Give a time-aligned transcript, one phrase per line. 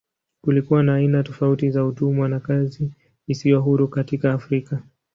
[0.41, 2.91] Kulikuwa na aina tofauti za utumwa na kazi
[3.27, 4.83] isiyo huru katika Afrika.